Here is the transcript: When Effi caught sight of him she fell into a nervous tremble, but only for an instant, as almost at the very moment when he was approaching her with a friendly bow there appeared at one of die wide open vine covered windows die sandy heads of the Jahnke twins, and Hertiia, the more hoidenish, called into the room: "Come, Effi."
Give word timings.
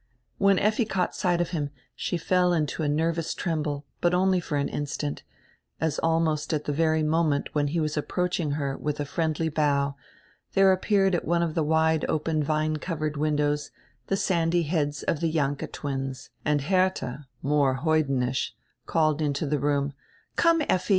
When 0.39 0.57
Effi 0.57 0.83
caught 0.85 1.13
sight 1.13 1.39
of 1.41 1.51
him 1.51 1.69
she 1.95 2.17
fell 2.17 2.53
into 2.53 2.81
a 2.81 2.89
nervous 2.89 3.35
tremble, 3.35 3.85
but 4.01 4.15
only 4.15 4.39
for 4.39 4.55
an 4.57 4.67
instant, 4.67 5.21
as 5.79 5.99
almost 5.99 6.55
at 6.55 6.63
the 6.63 6.73
very 6.73 7.03
moment 7.03 7.53
when 7.53 7.67
he 7.67 7.79
was 7.79 7.95
approaching 7.95 8.53
her 8.53 8.75
with 8.75 8.99
a 8.99 9.05
friendly 9.05 9.47
bow 9.47 9.95
there 10.53 10.71
appeared 10.71 11.13
at 11.13 11.23
one 11.25 11.43
of 11.43 11.53
die 11.53 11.61
wide 11.61 12.03
open 12.09 12.41
vine 12.43 12.77
covered 12.77 13.15
windows 13.15 13.69
die 14.07 14.15
sandy 14.15 14.63
heads 14.63 15.03
of 15.03 15.19
the 15.19 15.31
Jahnke 15.31 15.71
twins, 15.71 16.31
and 16.43 16.61
Hertiia, 16.61 17.27
the 17.43 17.47
more 17.47 17.75
hoidenish, 17.83 18.53
called 18.87 19.21
into 19.21 19.45
the 19.45 19.59
room: 19.59 19.93
"Come, 20.35 20.63
Effi." 20.67 20.89